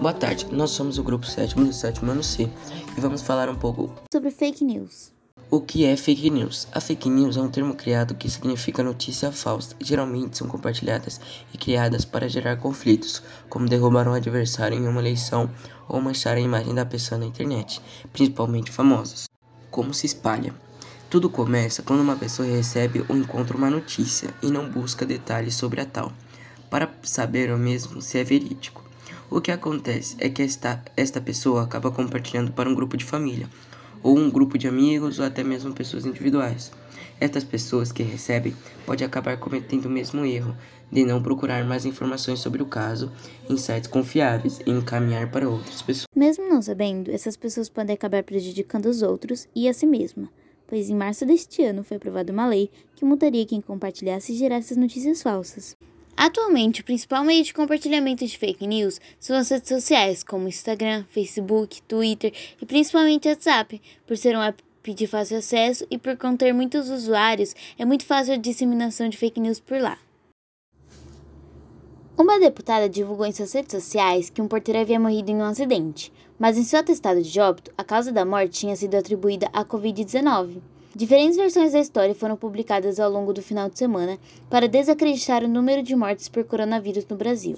[0.00, 2.48] Boa tarde, nós somos o grupo 7 do 7 ano C
[2.96, 5.10] e vamos falar um pouco sobre fake news.
[5.50, 6.68] O que é fake news?
[6.70, 9.74] A fake news é um termo criado que significa notícia falsa.
[9.80, 11.20] Geralmente são compartilhadas
[11.52, 15.50] e criadas para gerar conflitos, como derrubar um adversário em uma eleição
[15.88, 19.28] ou manchar a imagem da pessoa na internet, principalmente famosos.
[19.68, 20.54] Como se espalha?
[21.10, 25.80] Tudo começa quando uma pessoa recebe ou encontra uma notícia e não busca detalhes sobre
[25.80, 26.12] a tal,
[26.70, 28.87] para saber o mesmo se é verídico.
[29.30, 33.46] O que acontece é que esta, esta pessoa acaba compartilhando para um grupo de família,
[34.02, 36.72] ou um grupo de amigos, ou até mesmo pessoas individuais.
[37.20, 38.56] Estas pessoas que recebem
[38.86, 40.56] podem acabar cometendo o mesmo erro
[40.90, 43.12] de não procurar mais informações sobre o caso
[43.50, 46.06] em sites confiáveis e encaminhar para outras pessoas.
[46.16, 50.30] Mesmo não sabendo, essas pessoas podem acabar prejudicando os outros e a si mesma,
[50.66, 54.74] pois em março deste ano foi aprovada uma lei que multaria quem compartilhasse e gerasse
[54.78, 55.76] notícias falsas.
[56.20, 61.04] Atualmente, o principal meio de compartilhamento de fake news são as redes sociais, como Instagram,
[61.10, 66.52] Facebook, Twitter e principalmente WhatsApp, por ser um app de fácil acesso e por conter
[66.52, 69.96] muitos usuários, é muito fácil a disseminação de fake news por lá.
[72.16, 76.12] Uma deputada divulgou em suas redes sociais que um porteiro havia morrido em um acidente,
[76.36, 80.60] mas em seu atestado de óbito, a causa da morte tinha sido atribuída à Covid-19.
[80.96, 85.48] Diferentes versões da história foram publicadas ao longo do final de semana para desacreditar o
[85.48, 87.56] número de mortes por coronavírus no Brasil.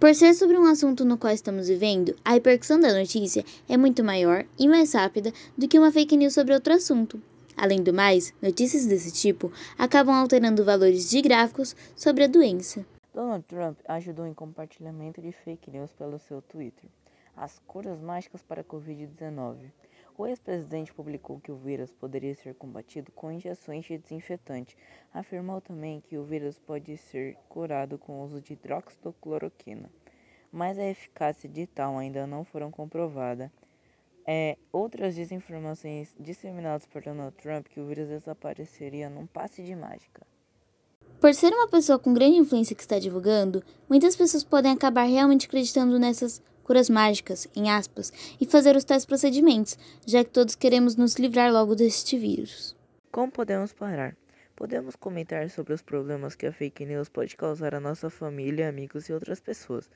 [0.00, 4.04] Por ser sobre um assunto no qual estamos vivendo, a repercussão da notícia é muito
[4.04, 7.20] maior e mais rápida do que uma fake news sobre outro assunto.
[7.56, 12.86] Além do mais, notícias desse tipo acabam alterando valores de gráficos sobre a doença.
[13.12, 16.88] Donald Trump ajudou em compartilhamento de fake news pelo seu Twitter.
[17.36, 19.56] As curas mágicas para a Covid-19.
[20.18, 24.76] O ex-presidente publicou que o vírus poderia ser combatido com injeções de desinfetante.
[25.14, 29.88] Afirmou também que o vírus pode ser curado com o uso de hidroxicloroquina,
[30.50, 33.52] mas a eficácia de tal ainda não foram comprovada.
[34.26, 40.26] É, outras desinformações disseminadas por Donald Trump que o vírus desapareceria num passe de mágica.
[41.20, 45.46] Por ser uma pessoa com grande influência que está divulgando, muitas pessoas podem acabar realmente
[45.46, 50.96] acreditando nessas curas mágicas, em aspas, e fazer os tais procedimentos, já que todos queremos
[50.96, 52.76] nos livrar logo deste vírus.
[53.10, 54.14] Como podemos parar?
[54.54, 59.08] Podemos comentar sobre os problemas que a fake news pode causar à nossa família, amigos
[59.08, 59.88] e outras pessoas.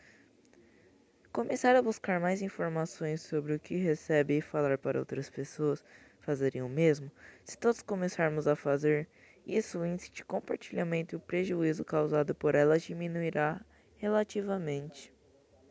[1.31, 5.85] Começar a buscar mais informações sobre o que recebe e falar para outras pessoas
[6.21, 7.13] fazeriam o mesmo?
[7.45, 9.07] Se todos começarmos a fazer
[9.47, 13.61] isso, o índice de compartilhamento e o prejuízo causado por elas diminuirá
[13.99, 15.12] relativamente.